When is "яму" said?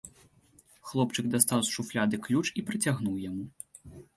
3.29-3.45